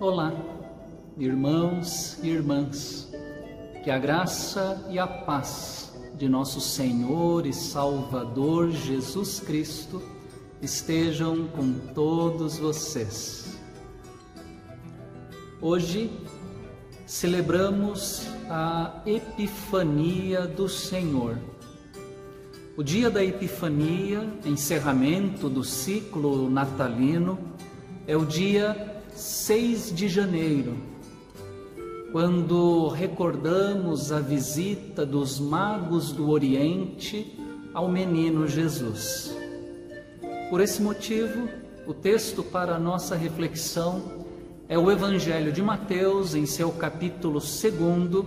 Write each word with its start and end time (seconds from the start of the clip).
Olá, 0.00 0.34
irmãos 1.16 2.18
e 2.20 2.28
irmãs, 2.28 3.08
que 3.84 3.90
a 3.92 3.96
graça 3.96 4.84
e 4.90 4.98
a 4.98 5.06
paz 5.06 5.94
de 6.16 6.28
nosso 6.28 6.60
Senhor 6.60 7.46
e 7.46 7.52
Salvador 7.52 8.72
Jesus 8.72 9.38
Cristo 9.38 10.02
estejam 10.60 11.46
com 11.46 11.74
todos 11.94 12.58
vocês. 12.58 13.56
Hoje 15.62 16.10
celebramos 17.06 18.26
a 18.50 19.00
Epifania 19.06 20.44
do 20.44 20.68
Senhor. 20.68 21.38
O 22.76 22.82
dia 22.82 23.08
da 23.08 23.24
Epifania, 23.24 24.28
encerramento 24.44 25.48
do 25.48 25.62
ciclo 25.62 26.50
natalino, 26.50 27.38
é 28.06 28.16
o 28.16 28.26
dia 28.26 29.00
6 29.14 29.94
de 29.94 30.08
janeiro, 30.08 30.76
quando 32.12 32.88
recordamos 32.88 34.12
a 34.12 34.20
visita 34.20 35.06
dos 35.06 35.40
magos 35.40 36.12
do 36.12 36.30
Oriente 36.30 37.38
ao 37.72 37.88
menino 37.88 38.46
Jesus. 38.46 39.34
Por 40.50 40.60
esse 40.60 40.82
motivo, 40.82 41.48
o 41.86 41.94
texto 41.94 42.42
para 42.42 42.76
a 42.76 42.78
nossa 42.78 43.16
reflexão 43.16 44.02
é 44.68 44.78
o 44.78 44.90
Evangelho 44.90 45.50
de 45.50 45.62
Mateus, 45.62 46.34
em 46.34 46.44
seu 46.44 46.70
capítulo 46.72 47.40
2, 47.40 48.24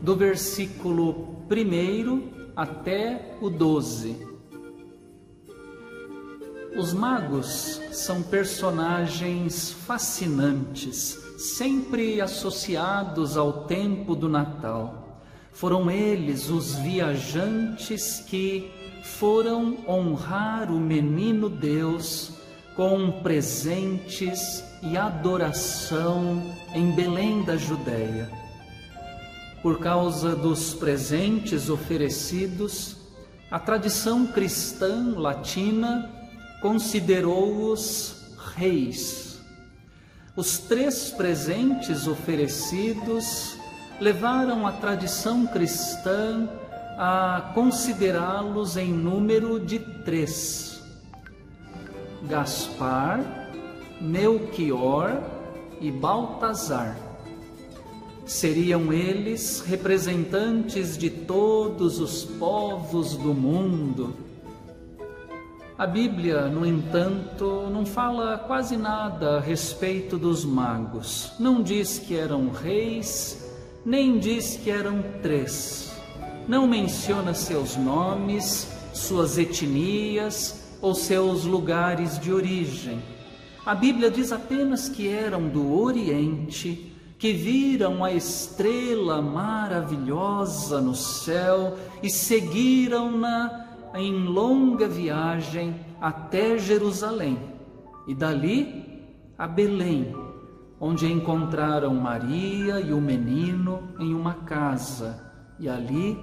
do 0.00 0.14
versículo 0.14 1.36
1 1.50 2.22
até 2.54 3.36
o 3.40 3.50
12. 3.50 4.35
Os 6.76 6.92
magos 6.92 7.80
são 7.90 8.22
personagens 8.22 9.72
fascinantes, 9.72 11.18
sempre 11.38 12.20
associados 12.20 13.34
ao 13.38 13.64
tempo 13.64 14.14
do 14.14 14.28
Natal. 14.28 15.22
Foram 15.52 15.90
eles 15.90 16.50
os 16.50 16.74
viajantes 16.74 18.20
que 18.20 18.70
foram 19.02 19.78
honrar 19.88 20.70
o 20.70 20.78
menino 20.78 21.48
Deus 21.48 22.32
com 22.74 23.22
presentes 23.22 24.62
e 24.82 24.98
adoração 24.98 26.42
em 26.74 26.92
Belém 26.92 27.42
da 27.42 27.56
Judéia. 27.56 28.30
Por 29.62 29.78
causa 29.78 30.36
dos 30.36 30.74
presentes 30.74 31.70
oferecidos, 31.70 32.98
a 33.50 33.58
tradição 33.58 34.26
cristã 34.26 35.14
latina 35.16 36.15
considerou-os 36.66 38.34
reis. 38.56 39.38
Os 40.34 40.58
três 40.58 41.12
presentes 41.12 42.08
oferecidos 42.08 43.56
levaram 44.00 44.66
a 44.66 44.72
tradição 44.72 45.46
cristã 45.46 46.48
a 46.98 47.52
considerá-los 47.54 48.76
em 48.76 48.92
número 48.92 49.60
de 49.60 49.78
três: 49.78 50.82
Gaspar, 52.24 53.20
Melchior 54.00 55.22
e 55.80 55.92
Baltazar. 55.92 56.98
Seriam 58.24 58.92
eles 58.92 59.60
representantes 59.60 60.98
de 60.98 61.10
todos 61.10 62.00
os 62.00 62.24
povos 62.24 63.16
do 63.16 63.32
mundo 63.32 64.25
a 65.78 65.86
Bíblia, 65.86 66.46
no 66.46 66.64
entanto, 66.64 67.68
não 67.70 67.84
fala 67.84 68.38
quase 68.38 68.78
nada 68.78 69.36
a 69.36 69.40
respeito 69.40 70.16
dos 70.16 70.42
magos. 70.42 71.32
Não 71.38 71.62
diz 71.62 71.98
que 71.98 72.16
eram 72.16 72.48
reis, 72.48 73.52
nem 73.84 74.18
diz 74.18 74.56
que 74.56 74.70
eram 74.70 75.04
três. 75.22 75.94
Não 76.48 76.66
menciona 76.66 77.34
seus 77.34 77.76
nomes, 77.76 78.66
suas 78.94 79.36
etnias 79.36 80.78
ou 80.80 80.94
seus 80.94 81.44
lugares 81.44 82.18
de 82.18 82.32
origem. 82.32 83.02
A 83.66 83.74
Bíblia 83.74 84.10
diz 84.10 84.32
apenas 84.32 84.88
que 84.88 85.08
eram 85.08 85.46
do 85.46 85.78
Oriente, 85.78 86.90
que 87.18 87.32
viram 87.34 88.02
a 88.02 88.12
estrela 88.12 89.20
maravilhosa 89.20 90.80
no 90.80 90.94
céu 90.94 91.76
e 92.02 92.08
seguiram-na 92.08 93.65
em 93.98 94.24
longa 94.24 94.86
viagem 94.86 95.74
até 96.00 96.58
Jerusalém 96.58 97.38
e 98.06 98.14
dali 98.14 98.84
a 99.38 99.46
Belém, 99.46 100.14
onde 100.80 101.10
encontraram 101.10 101.94
Maria 101.94 102.80
e 102.80 102.92
o 102.92 103.00
menino 103.00 103.82
em 103.98 104.14
uma 104.14 104.34
casa 104.34 105.26
e 105.58 105.68
ali 105.68 106.18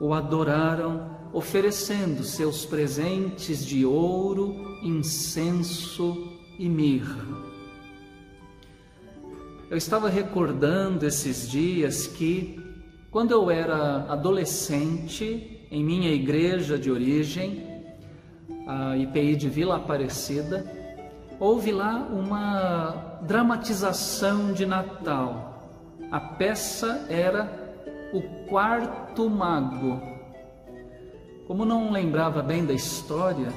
o 0.00 0.12
adoraram, 0.12 1.10
oferecendo 1.32 2.24
seus 2.24 2.64
presentes 2.64 3.64
de 3.64 3.86
ouro, 3.86 4.78
incenso 4.82 6.40
e 6.58 6.68
mirra. 6.68 7.24
Eu 9.70 9.76
estava 9.76 10.08
recordando 10.08 11.06
esses 11.06 11.48
dias 11.48 12.06
que, 12.06 12.60
quando 13.10 13.30
eu 13.30 13.50
era 13.50 14.04
adolescente, 14.12 15.51
em 15.72 15.82
minha 15.82 16.12
igreja 16.12 16.78
de 16.78 16.90
origem, 16.90 17.66
a 18.66 18.94
IPI 18.94 19.36
de 19.36 19.48
Vila 19.48 19.76
Aparecida, 19.76 20.70
houve 21.40 21.72
lá 21.72 22.06
uma 22.12 23.20
dramatização 23.22 24.52
de 24.52 24.66
Natal. 24.66 25.72
A 26.10 26.20
peça 26.20 27.06
era 27.08 28.10
O 28.12 28.20
Quarto 28.50 29.30
Mago. 29.30 29.98
Como 31.46 31.64
não 31.64 31.90
lembrava 31.90 32.42
bem 32.42 32.66
da 32.66 32.74
história, 32.74 33.48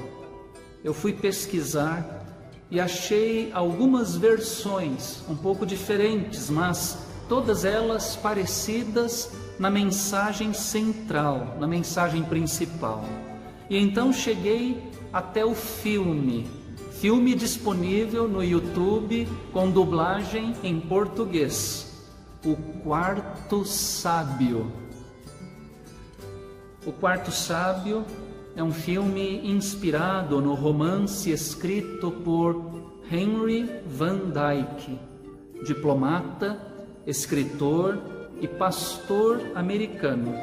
eu 0.82 0.94
fui 0.94 1.12
pesquisar 1.12 2.24
e 2.70 2.80
achei 2.80 3.52
algumas 3.52 4.16
versões 4.16 5.22
um 5.28 5.36
pouco 5.36 5.66
diferentes, 5.66 6.48
mas 6.48 6.98
todas 7.28 7.64
elas 7.64 8.16
parecidas 8.16 9.30
na 9.58 9.70
mensagem 9.70 10.52
central, 10.52 11.56
na 11.58 11.66
mensagem 11.66 12.22
principal. 12.22 13.04
E 13.68 13.76
então 13.76 14.12
cheguei 14.12 14.82
até 15.12 15.44
o 15.44 15.54
filme, 15.54 16.46
filme 16.92 17.34
disponível 17.34 18.28
no 18.28 18.42
YouTube 18.42 19.26
com 19.52 19.70
dublagem 19.70 20.54
em 20.62 20.80
português. 20.80 21.84
O 22.44 22.54
Quarto 22.82 23.64
Sábio. 23.64 24.70
O 26.86 26.92
Quarto 26.92 27.32
Sábio 27.32 28.04
é 28.54 28.62
um 28.62 28.72
filme 28.72 29.46
inspirado 29.50 30.40
no 30.40 30.54
romance 30.54 31.30
escrito 31.30 32.10
por 32.10 32.76
Henry 33.10 33.68
Van 33.86 34.30
Dyke, 34.30 34.98
diplomata, 35.64 36.75
escritor 37.06 37.98
e 38.40 38.48
pastor 38.48 39.52
americano. 39.54 40.34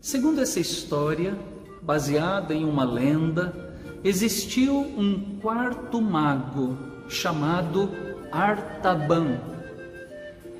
Segundo 0.00 0.40
essa 0.40 0.60
história, 0.60 1.38
baseada 1.82 2.54
em 2.54 2.64
uma 2.64 2.84
lenda, 2.84 3.76
existiu 4.02 4.78
um 4.78 5.38
quarto 5.40 6.00
mago 6.00 6.76
chamado 7.08 7.90
Artaban. 8.30 9.40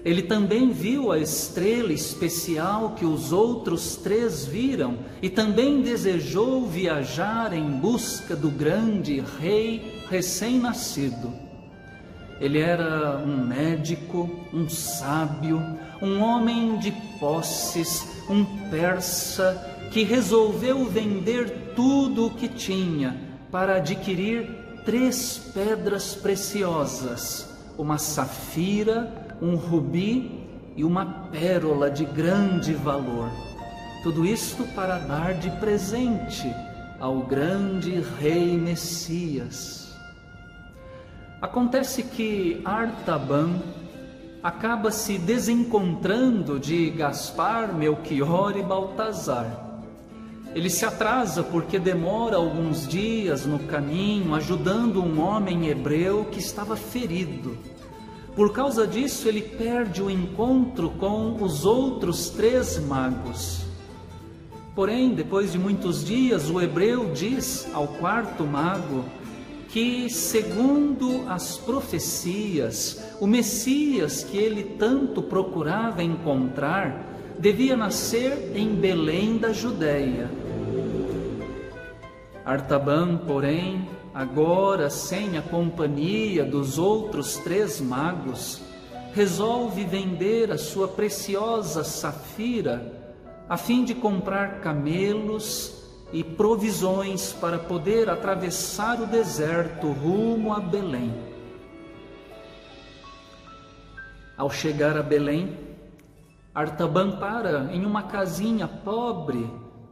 Ele 0.05 0.23
também 0.23 0.71
viu 0.71 1.13
a 1.13 1.19
estrela 1.19 1.93
especial 1.93 2.95
que 2.95 3.05
os 3.05 3.33
outros 3.33 3.97
três 3.97 4.47
viram 4.47 4.99
e 5.21 5.29
também 5.29 5.83
desejou 5.83 6.67
viajar 6.67 7.53
em 7.53 7.69
busca 7.69 8.35
do 8.35 8.51
grande 8.51 9.23
rei 9.41 10.03
recém-nascido. 10.09 11.48
Ele 12.41 12.61
era 12.61 13.19
um 13.19 13.47
médico, 13.47 14.31
um 14.53 14.69
sábio, 14.69 15.61
um 16.01 16.23
homem 16.23 16.79
de 16.79 16.93
posses, 17.19 18.07
um 18.31 18.45
persa 18.71 19.55
que 19.91 20.05
resolveu 20.05 20.85
vender 20.85 21.73
tudo 21.75 22.27
o 22.27 22.31
que 22.31 22.49
tinha 22.49 23.17
para 23.51 23.77
adquirir 23.77 24.49
três 24.85 25.51
pedras 25.53 26.15
preciosas: 26.15 27.49
uma 27.77 27.99
safira, 27.99 29.37
um 29.43 29.57
rubi 29.57 30.47
e 30.77 30.85
uma 30.85 31.29
pérola 31.31 31.91
de 31.91 32.05
grande 32.05 32.73
valor. 32.73 33.31
Tudo 34.03 34.25
isto 34.25 34.63
para 34.75 34.99
dar 34.99 35.35
de 35.35 35.51
presente 35.59 36.47
ao 37.01 37.19
grande 37.23 38.01
rei 38.21 38.57
Messias. 38.57 39.88
Acontece 41.41 42.03
que 42.03 42.61
Artaban 42.65 43.61
acaba 44.43 44.91
se 44.91 45.17
desencontrando 45.19 46.59
de 46.59 46.91
Gaspar, 46.91 47.73
Melchior 47.73 48.57
e 48.57 48.63
Baltazar. 48.63 49.67
Ele 50.53 50.69
se 50.69 50.85
atrasa 50.85 51.45
porque 51.45 51.79
demora 51.79 52.37
alguns 52.37 52.89
dias 52.89 53.47
no 53.47 53.61
caminho, 53.61 54.35
ajudando 54.35 55.01
um 55.01 55.21
homem 55.21 55.69
hebreu 55.69 56.25
que 56.25 56.41
estava 56.41 56.75
ferido. 56.75 57.57
Por 58.35 58.53
causa 58.53 58.85
disso, 58.85 59.29
ele 59.29 59.43
perde 59.43 60.03
o 60.03 60.11
encontro 60.11 60.91
com 60.91 61.41
os 61.41 61.65
outros 61.65 62.31
três 62.31 62.81
magos. 62.81 63.61
Porém, 64.75 65.15
depois 65.15 65.53
de 65.53 65.59
muitos 65.59 66.05
dias, 66.05 66.51
o 66.51 66.61
hebreu 66.61 67.13
diz 67.13 67.69
ao 67.73 67.87
quarto 67.87 68.45
mago 68.45 69.05
que, 69.69 70.09
segundo 70.09 71.29
as 71.29 71.59
profecias, 71.59 73.15
o 73.21 73.27
Messias 73.27 74.25
que 74.25 74.39
ele 74.39 74.65
tanto 74.79 75.23
procurava 75.23 76.03
encontrar 76.03 77.07
devia 77.39 77.77
nascer 77.77 78.53
em 78.55 78.75
Belém 78.75 79.39
da 79.39 79.53
Judéia. 79.53 80.31
Artaban, 82.45 83.19
porém, 83.19 83.87
agora 84.15 84.89
sem 84.89 85.37
a 85.37 85.43
companhia 85.43 86.45
dos 86.45 86.79
outros 86.79 87.37
três 87.37 87.81
magos, 87.81 88.63
resolve 89.13 89.85
vender 89.85 90.51
a 90.51 90.59
sua 90.59 90.89
preciosa 90.89 91.85
safira 91.85 92.99
a 93.49 93.57
fim 93.57 93.85
de 93.85 93.95
comprar 93.95 94.61
camelos 94.61 95.78
e 96.13 96.25
provisões 96.25 97.33
para 97.33 97.59
poder 97.59 98.09
atravessar 98.09 99.01
o 99.01 99.07
deserto 99.07 99.91
rumo 99.91 100.53
a 100.53 100.61
Belém. 100.61 101.15
Ao 104.37 104.51
chegar 104.51 104.97
a 104.97 105.03
Belém, 105.03 105.69
Artaban 106.55 107.13
para 107.13 107.73
em 107.73 107.85
uma 107.87 108.03
casinha 108.03 108.67
pobre, 108.67 109.49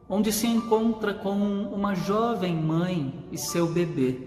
onde 0.09 0.33
se 0.33 0.49
encontra 0.49 1.15
com 1.15 1.37
uma 1.37 1.95
jovem 1.95 2.57
mãe 2.57 3.27
e 3.31 3.39
seu 3.39 3.69
bebê. 3.69 4.25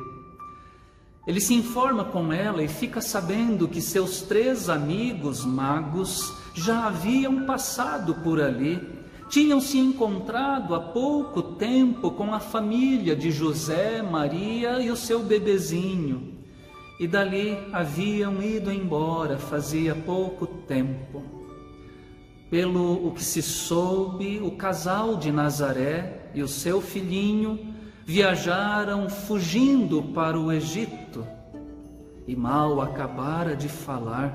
Ele 1.27 1.41
se 1.41 1.53
informa 1.53 2.05
com 2.05 2.31
ela 2.31 2.63
e 2.63 2.67
fica 2.67 3.01
sabendo 3.01 3.67
que 3.67 3.81
seus 3.81 4.21
três 4.21 4.69
amigos 4.69 5.43
magos 5.43 6.33
já 6.55 6.87
haviam 6.87 7.45
passado 7.45 8.15
por 8.15 8.41
ali 8.41 8.98
tinham 9.29 9.61
se 9.61 9.77
encontrado 9.77 10.73
há 10.73 10.79
pouco 10.79 11.41
tempo 11.41 12.09
com 12.09 12.33
a 12.33 12.39
família 12.39 13.15
de 13.15 13.29
José, 13.29 14.01
Maria 14.01 14.81
e 14.81 14.89
o 14.89 14.95
seu 14.95 15.19
bebezinho, 15.19 16.33
e 16.99 17.07
dali 17.07 17.55
haviam 17.71 18.41
ido 18.41 18.71
embora 18.71 19.37
fazia 19.37 19.93
pouco 19.93 20.47
tempo. 20.47 21.23
Pelo 22.49 23.07
o 23.07 23.11
que 23.11 23.23
se 23.23 23.43
soube, 23.43 24.39
o 24.41 24.51
casal 24.51 25.15
de 25.15 25.31
Nazaré 25.31 26.31
e 26.33 26.41
o 26.41 26.47
seu 26.47 26.81
filhinho 26.81 27.73
viajaram 28.03 29.07
fugindo 29.07 30.01
para 30.01 30.39
o 30.39 30.51
Egito. 30.51 31.25
E 32.27 32.35
mal 32.35 32.81
acabara 32.81 33.55
de 33.55 33.69
falar, 33.69 34.33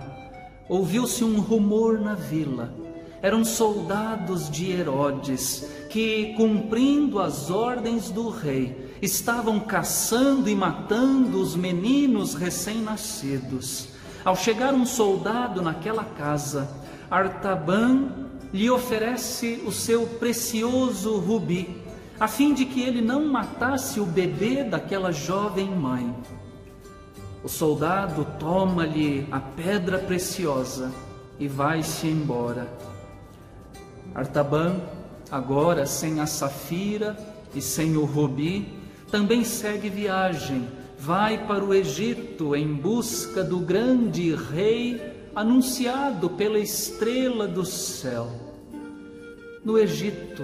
ouviu-se 0.69 1.25
um 1.25 1.41
rumor 1.41 2.01
na 2.01 2.15
vila 2.15 2.84
eram 3.25 3.43
soldados 3.43 4.51
de 4.51 4.71
Herodes 4.71 5.67
que, 5.89 6.35
cumprindo 6.37 7.19
as 7.19 7.51
ordens 7.51 8.11
do 8.11 8.29
rei, 8.29 8.95
estavam 9.01 9.59
caçando 9.59 10.51
e 10.51 10.55
matando 10.55 11.41
os 11.41 11.57
meninos 11.57 12.35
recém-nascidos. 12.35 13.89
Ao 14.23 14.37
chegar 14.37 14.75
um 14.75 14.85
soldado 14.85 15.63
naquela 15.63 16.05
casa, 16.05 16.69
Artaban 17.11 18.11
lhe 18.53 18.69
oferece 18.69 19.63
o 19.67 19.73
seu 19.73 20.07
precioso 20.07 21.17
rubi, 21.17 21.83
a 22.21 22.29
fim 22.29 22.53
de 22.53 22.67
que 22.67 22.83
ele 22.83 23.01
não 23.01 23.25
matasse 23.25 24.01
o 24.01 24.05
bebê 24.05 24.65
daquela 24.65 25.11
jovem 25.11 25.71
mãe. 25.71 26.15
O 27.43 27.49
soldado 27.49 28.27
toma-lhe 28.39 29.27
a 29.33 29.41
pedra 29.41 29.99
preciosa 29.99 30.93
e 31.41 31.49
vai-se 31.49 32.07
embora. 32.07 32.94
Artaban, 34.15 34.81
agora 35.31 35.87
sem 35.87 36.21
a 36.21 36.27
safira 36.27 37.17
e 37.55 37.61
sem 37.61 37.97
o 37.97 38.05
rubi, 38.05 38.69
também 39.11 39.45
segue 39.45 39.89
viagem, 39.89 40.69
vai 40.99 41.47
para 41.47 41.65
o 41.65 41.75
Egito 41.75 42.55
em 42.55 42.73
busca 42.75 43.43
do 43.43 43.59
grande 43.59 44.35
rei 44.35 45.01
anunciado 45.35 46.31
pela 46.31 46.59
estrela 46.59 47.47
do 47.49 47.65
céu. 47.65 48.29
No 49.65 49.79
Egito, 49.79 50.43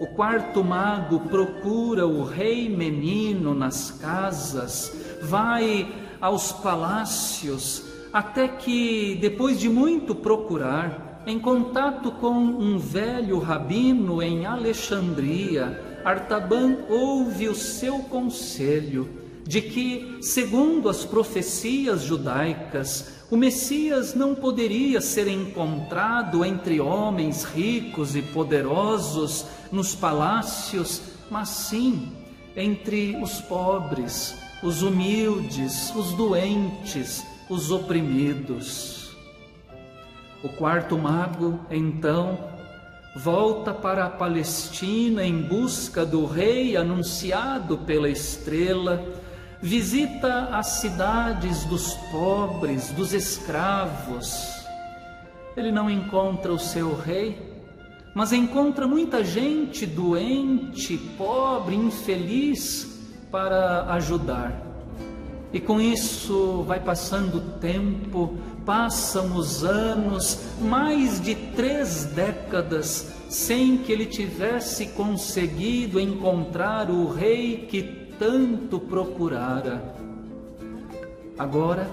o 0.00 0.06
quarto 0.08 0.62
mago 0.64 1.20
procura 1.20 2.06
o 2.06 2.24
rei 2.24 2.68
menino 2.68 3.54
nas 3.54 3.90
casas, 3.90 4.92
vai 5.22 5.92
aos 6.20 6.52
palácios, 6.52 7.84
até 8.12 8.48
que, 8.48 9.18
depois 9.20 9.58
de 9.58 9.68
muito 9.68 10.14
procurar, 10.14 11.07
em 11.28 11.38
contato 11.38 12.10
com 12.12 12.32
um 12.32 12.78
velho 12.78 13.38
rabino 13.38 14.22
em 14.22 14.46
Alexandria, 14.46 16.00
Artaban 16.02 16.78
ouve 16.88 17.48
o 17.48 17.54
seu 17.54 17.98
conselho 17.98 19.06
de 19.44 19.60
que, 19.60 20.18
segundo 20.22 20.88
as 20.88 21.04
profecias 21.04 22.00
judaicas, 22.02 23.26
o 23.30 23.36
Messias 23.36 24.14
não 24.14 24.34
poderia 24.34 25.02
ser 25.02 25.28
encontrado 25.28 26.42
entre 26.46 26.80
homens 26.80 27.44
ricos 27.44 28.16
e 28.16 28.22
poderosos 28.22 29.44
nos 29.70 29.94
palácios, 29.94 31.02
mas 31.30 31.50
sim 31.50 32.10
entre 32.56 33.22
os 33.22 33.38
pobres, 33.42 34.34
os 34.62 34.80
humildes, 34.80 35.94
os 35.94 36.12
doentes, 36.12 37.22
os 37.50 37.70
oprimidos. 37.70 39.07
O 40.42 40.48
quarto 40.48 40.96
mago, 40.96 41.58
então, 41.68 42.38
volta 43.16 43.74
para 43.74 44.04
a 44.04 44.10
Palestina 44.10 45.24
em 45.24 45.42
busca 45.42 46.06
do 46.06 46.24
rei 46.26 46.76
anunciado 46.76 47.78
pela 47.78 48.08
estrela, 48.08 49.04
visita 49.60 50.50
as 50.52 50.66
cidades 50.80 51.64
dos 51.64 51.94
pobres, 52.12 52.92
dos 52.92 53.12
escravos. 53.12 54.64
Ele 55.56 55.72
não 55.72 55.90
encontra 55.90 56.52
o 56.52 56.58
seu 56.58 56.96
rei, 56.96 57.36
mas 58.14 58.32
encontra 58.32 58.86
muita 58.86 59.24
gente 59.24 59.84
doente, 59.84 60.96
pobre, 61.16 61.74
infeliz 61.74 62.96
para 63.28 63.92
ajudar. 63.94 64.68
E 65.52 65.58
com 65.58 65.80
isso 65.80 66.62
vai 66.62 66.78
passando 66.78 67.38
o 67.38 67.58
tempo, 67.58 68.36
passam 68.68 69.34
os 69.34 69.64
anos, 69.64 70.40
mais 70.60 71.18
de 71.22 71.34
três 71.34 72.04
décadas, 72.04 73.10
sem 73.30 73.78
que 73.78 73.90
ele 73.90 74.04
tivesse 74.04 74.88
conseguido 74.88 75.98
encontrar 75.98 76.90
o 76.90 77.10
rei 77.10 77.66
que 77.66 77.82
tanto 78.18 78.78
procurara. 78.78 79.94
Agora, 81.38 81.88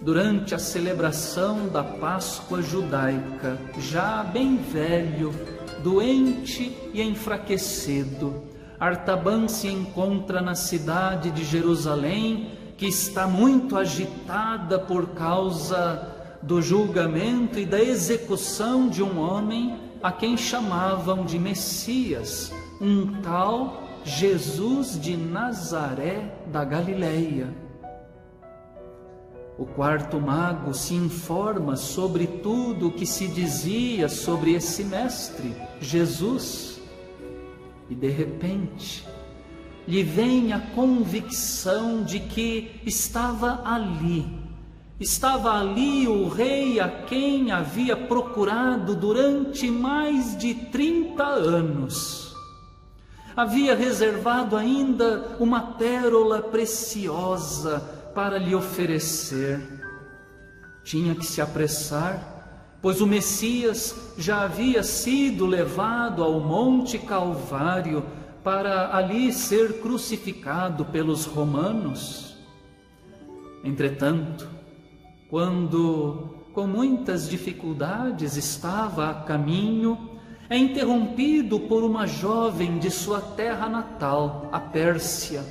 durante 0.00 0.54
a 0.54 0.60
celebração 0.60 1.66
da 1.66 1.82
Páscoa 1.82 2.62
judaica, 2.62 3.58
já 3.80 4.22
bem 4.22 4.58
velho, 4.58 5.34
doente 5.82 6.72
e 6.94 7.02
enfraquecido, 7.02 8.44
Artaban 8.78 9.48
se 9.48 9.66
encontra 9.66 10.40
na 10.40 10.54
cidade 10.54 11.32
de 11.32 11.42
Jerusalém 11.42 12.57
que 12.78 12.86
está 12.86 13.26
muito 13.26 13.76
agitada 13.76 14.78
por 14.78 15.08
causa 15.08 16.14
do 16.40 16.62
julgamento 16.62 17.58
e 17.58 17.66
da 17.66 17.82
execução 17.82 18.88
de 18.88 19.02
um 19.02 19.18
homem 19.18 19.80
a 20.00 20.12
quem 20.12 20.36
chamavam 20.36 21.24
de 21.24 21.40
Messias, 21.40 22.52
um 22.80 23.20
tal 23.20 23.82
Jesus 24.04 24.98
de 24.98 25.16
Nazaré 25.16 26.32
da 26.46 26.64
Galileia. 26.64 27.52
O 29.58 29.66
quarto 29.66 30.20
mago 30.20 30.72
se 30.72 30.94
informa 30.94 31.74
sobre 31.74 32.28
tudo 32.28 32.86
o 32.86 32.92
que 32.92 33.04
se 33.04 33.26
dizia 33.26 34.08
sobre 34.08 34.52
esse 34.54 34.84
mestre, 34.84 35.52
Jesus, 35.80 36.80
e 37.90 37.94
de 37.96 38.08
repente 38.08 39.04
lhe 39.88 40.02
vem 40.02 40.52
a 40.52 40.60
convicção 40.60 42.04
de 42.04 42.20
que 42.20 42.80
estava 42.84 43.62
ali, 43.64 44.24
estava 45.00 45.58
ali 45.58 46.06
o 46.06 46.28
rei 46.28 46.78
a 46.78 46.88
quem 46.88 47.50
havia 47.50 47.96
procurado 47.96 48.94
durante 48.94 49.70
mais 49.70 50.36
de 50.36 50.54
30 50.54 51.24
anos. 51.24 52.36
Havia 53.34 53.74
reservado 53.74 54.56
ainda 54.56 55.36
uma 55.40 55.72
pérola 55.78 56.42
preciosa 56.42 57.80
para 58.14 58.36
lhe 58.36 58.54
oferecer. 58.54 59.60
Tinha 60.84 61.14
que 61.14 61.24
se 61.24 61.40
apressar 61.40 62.38
pois 62.80 63.00
o 63.00 63.06
Messias 63.06 63.94
já 64.16 64.42
havia 64.42 64.82
sido 64.82 65.46
levado 65.46 66.22
ao 66.22 66.40
Monte 66.40 66.98
Calvário 66.98 68.04
para 68.42 68.96
ali 68.96 69.32
ser 69.32 69.80
crucificado 69.80 70.84
pelos 70.84 71.24
romanos. 71.24 72.36
Entretanto, 73.64 74.48
quando 75.28 76.36
com 76.54 76.66
muitas 76.66 77.28
dificuldades 77.28 78.36
estava 78.36 79.10
a 79.10 79.14
caminho, 79.14 80.18
é 80.50 80.56
interrompido 80.56 81.60
por 81.60 81.84
uma 81.84 82.06
jovem 82.06 82.78
de 82.78 82.90
sua 82.90 83.20
terra 83.20 83.68
natal, 83.68 84.48
a 84.50 84.58
Pérsia. 84.58 85.44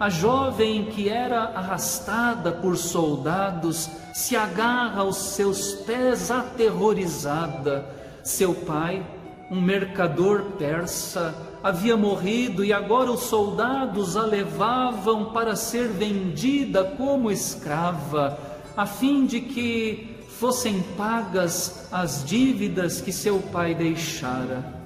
A 0.00 0.08
jovem 0.08 0.86
que 0.86 1.08
era 1.08 1.42
arrastada 1.42 2.52
por 2.52 2.76
soldados 2.76 3.90
se 4.14 4.36
agarra 4.36 5.00
aos 5.00 5.16
seus 5.16 5.74
pés 5.74 6.30
aterrorizada. 6.30 7.84
Seu 8.22 8.54
pai, 8.54 9.04
um 9.50 9.60
mercador 9.60 10.52
persa, 10.58 11.34
havia 11.62 11.96
morrido 11.96 12.64
e 12.64 12.72
agora 12.72 13.10
os 13.10 13.24
soldados 13.24 14.16
a 14.16 14.22
levavam 14.24 15.26
para 15.26 15.56
ser 15.56 15.88
vendida 15.88 16.84
como 16.84 17.30
escrava, 17.30 18.38
a 18.76 18.86
fim 18.86 19.26
de 19.26 19.40
que 19.40 20.16
fossem 20.38 20.82
pagas 20.96 21.88
as 21.90 22.24
dívidas 22.24 23.00
que 23.00 23.12
seu 23.12 23.40
pai 23.40 23.74
deixara. 23.74 24.76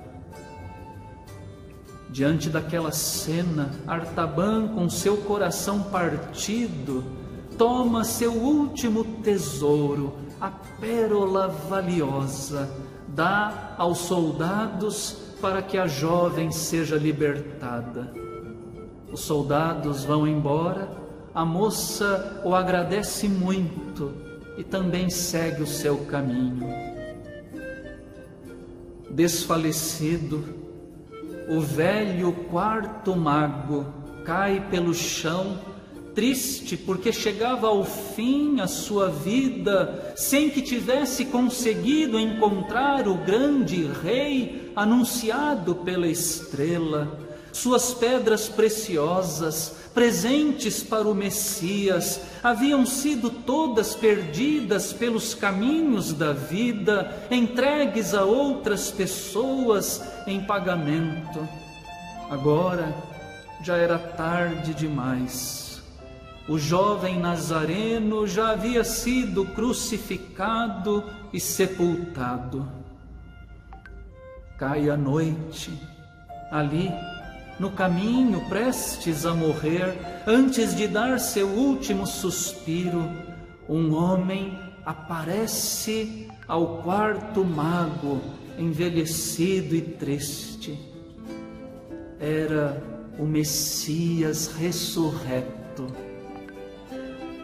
Diante 2.08 2.50
daquela 2.50 2.92
cena, 2.92 3.70
Artaban, 3.86 4.68
com 4.68 4.88
seu 4.88 5.18
coração 5.18 5.82
partido, 5.84 7.04
toma 7.56 8.04
seu 8.04 8.32
último 8.32 9.04
tesouro, 9.22 10.14
a 10.40 10.50
pérola 10.50 11.48
valiosa, 11.48 12.68
dá 13.08 13.74
aos 13.78 13.98
soldados 13.98 15.31
para 15.42 15.60
que 15.60 15.76
a 15.76 15.88
jovem 15.88 16.52
seja 16.52 16.94
libertada. 16.96 18.12
Os 19.10 19.22
soldados 19.22 20.04
vão 20.04 20.26
embora, 20.26 20.88
a 21.34 21.44
moça 21.44 22.40
o 22.44 22.54
agradece 22.54 23.28
muito 23.28 24.14
e 24.56 24.62
também 24.62 25.10
segue 25.10 25.62
o 25.62 25.66
seu 25.66 25.98
caminho. 26.04 26.68
Desfalecido, 29.10 30.44
o 31.48 31.60
velho 31.60 32.32
quarto 32.48 33.16
mago 33.16 33.84
cai 34.24 34.64
pelo 34.70 34.94
chão, 34.94 35.58
triste 36.14 36.76
porque 36.76 37.12
chegava 37.12 37.68
ao 37.68 37.84
fim 37.84 38.60
a 38.60 38.66
sua 38.66 39.08
vida 39.08 40.14
sem 40.16 40.50
que 40.50 40.62
tivesse 40.62 41.26
conseguido 41.26 42.18
encontrar 42.18 43.08
o 43.08 43.14
grande 43.14 43.86
rei 44.02 44.72
anunciado 44.76 45.74
pela 45.76 46.06
estrela. 46.06 47.18
Suas 47.52 47.92
pedras 47.92 48.48
preciosas, 48.48 49.74
presentes 49.92 50.82
para 50.82 51.06
o 51.06 51.14
Messias, 51.14 52.20
haviam 52.42 52.86
sido 52.86 53.28
todas 53.28 53.94
perdidas 53.94 54.92
pelos 54.92 55.34
caminhos 55.34 56.14
da 56.14 56.32
vida, 56.32 57.26
entregues 57.30 58.14
a 58.14 58.24
outras 58.24 58.90
pessoas 58.90 60.02
em 60.26 60.40
pagamento. 60.40 61.46
Agora 62.30 62.94
já 63.62 63.76
era 63.76 63.98
tarde 63.98 64.72
demais. 64.72 65.71
O 66.48 66.58
jovem 66.58 67.20
Nazareno 67.20 68.26
já 68.26 68.50
havia 68.50 68.82
sido 68.82 69.44
crucificado 69.46 71.04
e 71.32 71.38
sepultado. 71.38 72.68
Cai 74.58 74.90
a 74.90 74.96
noite, 74.96 75.72
ali 76.50 76.90
no 77.60 77.70
caminho, 77.70 78.40
prestes 78.48 79.24
a 79.24 79.34
morrer, 79.34 79.96
antes 80.26 80.74
de 80.74 80.88
dar 80.88 81.20
seu 81.20 81.46
último 81.46 82.06
suspiro, 82.06 83.08
um 83.68 83.94
homem 83.94 84.58
aparece 84.84 86.28
ao 86.48 86.82
quarto 86.82 87.44
mago, 87.44 88.20
envelhecido 88.58 89.76
e 89.76 89.80
triste. 89.80 90.78
Era 92.18 92.82
o 93.16 93.24
Messias 93.24 94.48
ressurreto. 94.48 95.86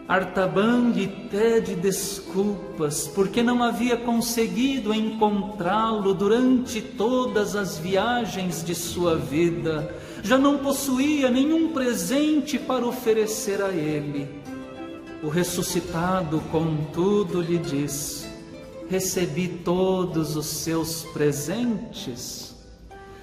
Artaban 0.09 0.89
lhe 0.89 1.07
pede 1.07 1.75
desculpas 1.75 3.07
porque 3.07 3.43
não 3.43 3.61
havia 3.61 3.95
conseguido 3.95 4.91
encontrá-lo 4.91 6.15
durante 6.15 6.81
todas 6.81 7.55
as 7.55 7.77
viagens 7.77 8.63
de 8.63 8.73
sua 8.73 9.15
vida. 9.15 9.95
Já 10.23 10.35
não 10.35 10.57
possuía 10.57 11.29
nenhum 11.29 11.71
presente 11.73 12.57
para 12.57 12.87
oferecer 12.87 13.61
a 13.61 13.69
ele. 13.69 14.27
O 15.21 15.29
ressuscitado, 15.29 16.41
contudo, 16.51 17.39
lhe 17.39 17.59
diz: 17.59 18.27
Recebi 18.89 19.47
todos 19.63 20.35
os 20.35 20.47
seus 20.47 21.03
presentes. 21.13 22.55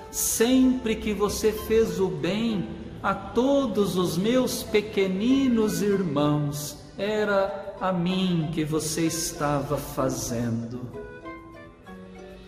Sempre 0.08 0.94
que 0.94 1.12
você 1.12 1.50
fez 1.50 1.98
o 1.98 2.06
bem, 2.06 2.85
a 3.02 3.14
todos 3.14 3.96
os 3.96 4.16
meus 4.16 4.62
pequeninos 4.62 5.82
irmãos, 5.82 6.76
era 6.98 7.74
a 7.80 7.92
mim 7.92 8.48
que 8.52 8.64
você 8.64 9.06
estava 9.06 9.76
fazendo. 9.76 10.80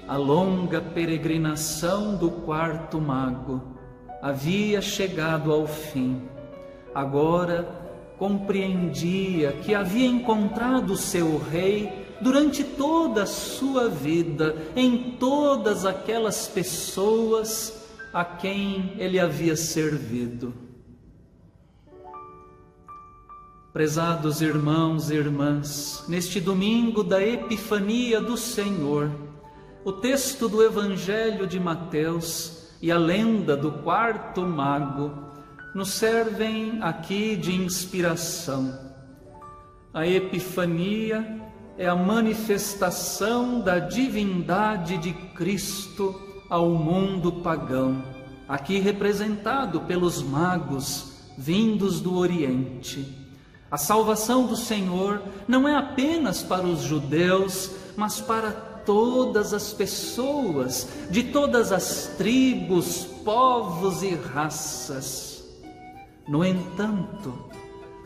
A 0.06 0.16
longa 0.16 0.80
peregrinação 0.80 2.16
do 2.16 2.30
quarto 2.30 2.98
mago 3.00 3.62
havia 4.22 4.80
chegado 4.80 5.52
ao 5.52 5.66
fim. 5.66 6.22
Agora 6.94 7.68
compreendia 8.18 9.52
que 9.52 9.74
havia 9.74 10.06
encontrado 10.06 10.96
seu 10.96 11.38
rei 11.38 12.06
durante 12.20 12.64
toda 12.64 13.22
a 13.22 13.26
sua 13.26 13.88
vida, 13.88 14.56
em 14.74 15.16
todas 15.20 15.84
aquelas 15.84 16.48
pessoas 16.48 17.77
a 18.12 18.24
quem 18.24 18.94
ele 18.98 19.18
havia 19.18 19.56
servido. 19.56 20.54
Prezados 23.72 24.40
irmãos 24.40 25.10
e 25.10 25.14
irmãs, 25.14 26.04
neste 26.08 26.40
domingo 26.40 27.04
da 27.04 27.22
Epifania 27.22 28.20
do 28.20 28.36
Senhor, 28.36 29.10
o 29.84 29.92
texto 29.92 30.48
do 30.48 30.62
Evangelho 30.62 31.46
de 31.46 31.60
Mateus 31.60 32.76
e 32.80 32.90
a 32.90 32.98
lenda 32.98 33.56
do 33.56 33.70
quarto 33.70 34.42
mago 34.42 35.12
nos 35.74 35.90
servem 35.90 36.82
aqui 36.82 37.36
de 37.36 37.54
inspiração. 37.54 38.76
A 39.92 40.06
Epifania 40.06 41.40
é 41.76 41.86
a 41.86 41.94
manifestação 41.94 43.60
da 43.60 43.78
divindade 43.78 44.98
de 44.98 45.12
Cristo 45.12 46.27
ao 46.48 46.70
mundo 46.70 47.32
pagão, 47.32 48.02
aqui 48.48 48.78
representado 48.78 49.80
pelos 49.82 50.22
magos 50.22 51.12
vindos 51.36 52.00
do 52.00 52.16
Oriente. 52.16 53.14
A 53.70 53.76
salvação 53.76 54.46
do 54.46 54.56
Senhor 54.56 55.22
não 55.46 55.68
é 55.68 55.76
apenas 55.76 56.42
para 56.42 56.66
os 56.66 56.80
judeus, 56.80 57.70
mas 57.96 58.20
para 58.20 58.50
todas 58.50 59.52
as 59.52 59.72
pessoas, 59.74 60.88
de 61.10 61.24
todas 61.24 61.70
as 61.70 62.14
tribos, 62.16 63.04
povos 63.24 64.02
e 64.02 64.14
raças. 64.14 65.44
No 66.26 66.42
entanto, 66.44 67.34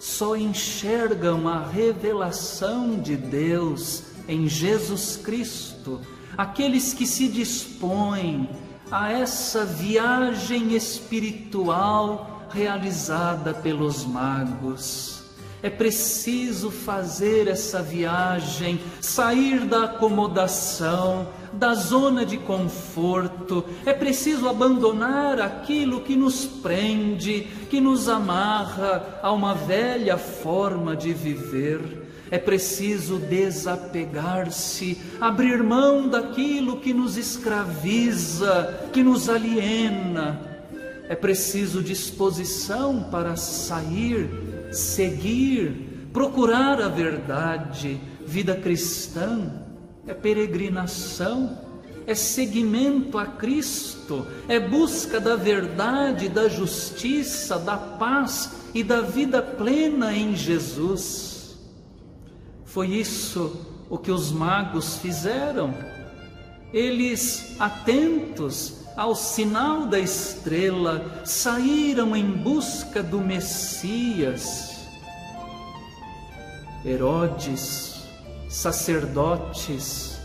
só 0.01 0.35
enxergam 0.37 1.47
a 1.47 1.65
revelação 1.65 3.01
de 3.01 3.17
Deus 3.17 4.03
em 4.27 4.49
Jesus 4.49 5.17
Cristo 5.17 6.01
aqueles 6.37 6.93
que 6.93 7.07
se 7.07 7.29
dispõem 7.29 8.49
a 8.91 9.11
essa 9.11 9.65
viagem 9.65 10.75
espiritual 10.75 12.47
realizada 12.51 13.55
pelos 13.55 14.05
magos. 14.05 15.22
É 15.63 15.71
preciso 15.71 16.71
fazer 16.71 17.47
essa 17.47 17.81
viagem, 17.81 18.81
sair 19.01 19.61
da 19.61 19.85
acomodação, 19.85 21.29
da 21.53 21.75
zona 21.75 22.27
de 22.27 22.37
conforto. 22.37 23.65
É 23.87 23.93
preciso 23.93 24.49
abandonar 24.49 25.41
aquilo 25.41 26.01
que 26.01 26.17
nos 26.17 26.45
prende, 26.45 27.43
que 27.71 27.81
nos 27.81 28.09
amarra 28.09 29.21
a 29.23 29.31
uma 29.31 29.55
velha 29.55 30.19
forma 30.19 30.97
de 30.97 31.13
viver 31.13 32.03
é 32.33 32.39
preciso 32.39 33.19
desapegar-se, 33.19 34.97
abrir 35.21 35.63
mão 35.63 36.09
daquilo 36.09 36.79
que 36.79 36.95
nos 36.95 37.19
escraviza, 37.19 38.89
que 38.91 39.03
nos 39.03 39.29
aliena. 39.29 40.41
É 41.11 41.15
preciso 41.15 41.83
disposição 41.83 43.03
para 43.11 43.37
sair, 43.37 44.31
seguir, 44.73 46.09
procurar 46.13 46.81
a 46.81 46.89
verdade. 46.89 48.01
Vida 48.27 48.57
cristã 48.57 49.65
é 50.07 50.15
peregrinação, 50.15 51.59
é 52.07 52.15
seguimento 52.15 53.19
a 53.19 53.27
Cristo, 53.27 54.27
é 54.49 54.59
busca 54.59 55.21
da 55.21 55.37
verdade, 55.37 56.29
da 56.29 56.49
justiça, 56.49 57.59
da 57.59 57.77
paz 57.77 58.51
e 58.75 58.83
da 58.83 59.01
vida 59.01 59.43
plena 59.43 60.15
em 60.15 60.35
Jesus. 60.35 61.59
Foi 62.65 62.89
isso 62.89 63.67
o 63.91 63.99
que 63.99 64.11
os 64.11 64.33
magos 64.33 64.97
fizeram. 64.97 65.75
Eles, 66.73 67.55
atentos 67.61 68.82
ao 68.97 69.15
sinal 69.15 69.87
da 69.87 69.99
estrela, 69.99 71.23
saíram 71.25 72.15
em 72.15 72.31
busca 72.31 73.03
do 73.03 73.21
Messias. 73.21 74.87
Herodes, 76.85 78.05
sacerdotes, 78.49 80.19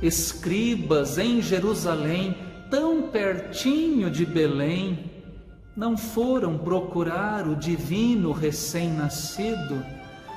escribas 0.00 1.18
em 1.18 1.42
Jerusalém, 1.42 2.36
tão 2.70 3.02
pertinho 3.02 4.10
de 4.10 4.24
Belém, 4.24 5.10
não 5.76 5.96
foram 5.96 6.56
procurar 6.56 7.48
o 7.48 7.56
divino 7.56 8.32
recém-nascido 8.32 9.84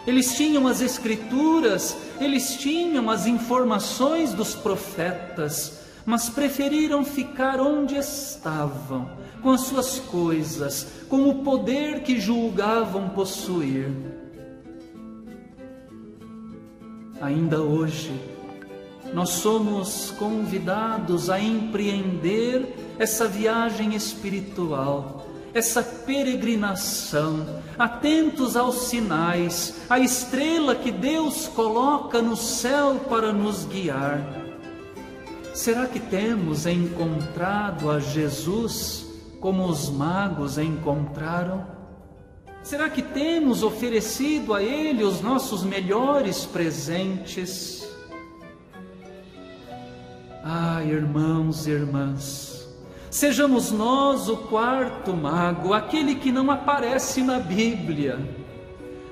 eles 0.08 0.38
tinham 0.38 0.66
as 0.66 0.80
escrituras, 0.80 1.98
eles 2.18 2.56
tinham 2.56 3.10
as 3.10 3.28
informações 3.28 4.34
dos 4.34 4.56
profetas, 4.56 5.82
mas 6.08 6.30
preferiram 6.30 7.04
ficar 7.04 7.60
onde 7.60 7.98
estavam, 7.98 9.10
com 9.44 9.52
as 9.52 9.60
suas 9.60 10.00
coisas, 10.00 10.88
com 11.10 11.28
o 11.28 11.44
poder 11.44 12.02
que 12.02 12.18
julgavam 12.18 13.10
possuir. 13.10 13.92
Ainda 17.20 17.62
hoje, 17.62 18.18
nós 19.14 19.32
somos 19.32 20.12
convidados 20.12 21.30
a 21.30 21.42
empreender 21.42 22.96
essa 22.98 23.28
viagem 23.28 23.94
espiritual 23.94 25.26
essa 25.54 25.82
peregrinação, 25.82 27.44
atentos 27.80 28.56
aos 28.56 28.90
sinais, 28.90 29.82
à 29.90 29.98
estrela 29.98 30.76
que 30.76 30.92
Deus 30.92 31.48
coloca 31.48 32.22
no 32.22 32.38
céu 32.38 33.02
para 33.10 33.34
nos 33.34 33.66
guiar. 33.66 34.47
Será 35.58 35.88
que 35.88 36.00
temos 36.00 36.68
encontrado 36.68 37.90
a 37.90 38.00
Jesus 38.00 39.08
como 39.40 39.66
os 39.66 39.90
magos 39.90 40.60
encontraram? 40.60 41.66
Será 42.62 42.88
que 42.92 43.02
temos 43.02 43.64
oferecido 43.64 44.54
a 44.54 44.62
Ele 44.62 45.04
os 45.04 45.20
nossos 45.20 45.64
melhores 45.64 46.46
presentes? 46.46 47.90
Ah, 50.44 50.84
irmãos 50.84 51.66
e 51.66 51.72
irmãs, 51.72 52.70
Sejamos 53.10 53.72
nós 53.72 54.30
o 54.30 54.38
quarto 54.38 55.12
mago, 55.12 55.74
aquele 55.74 56.14
que 56.14 56.32
não 56.32 56.52
aparece 56.52 57.24
na 57.24 57.40
Bíblia. 57.40 58.20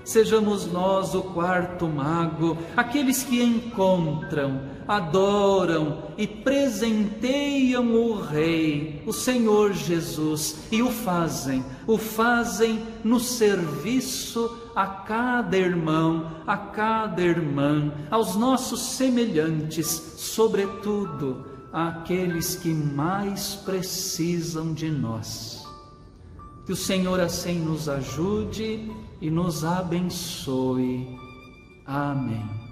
Sejamos 0.03 0.71
nós 0.71 1.15
o 1.15 1.23
quarto 1.23 1.87
mago, 1.87 2.55
aqueles 2.77 3.23
que 3.23 3.41
encontram, 3.41 4.75
adoram 4.88 6.04
e 6.18 6.27
presenteiam 6.27 7.94
o 7.94 8.22
Rei, 8.22 9.01
o 9.06 9.13
Senhor 9.13 9.74
Jesus, 9.74 10.58
e 10.72 10.82
o 10.82 10.92
fazem, 10.92 11.63
o 11.88 11.98
fazem 11.98 12.84
no 13.04 13.20
serviço 13.20 14.72
a 14.75 14.86
cada 14.86 15.58
irmão, 15.58 16.32
a 16.46 16.58
cada 16.58 17.22
irmã, 17.22 17.92
aos 18.12 18.36
nossos 18.36 18.82
semelhantes, 18.82 20.15
sobretudo 20.18 21.46
àqueles 21.72 22.56
que 22.56 22.74
mais 22.74 23.56
precisam 23.56 24.74
de 24.74 24.89
nós. 24.89 25.65
Que 26.65 26.72
o 26.72 26.75
Senhor 26.75 27.20
assim 27.20 27.60
nos 27.60 27.88
ajude 27.88 28.92
e 29.22 29.30
nos 29.30 29.63
abençoe. 29.63 31.08
Amém. 31.86 32.64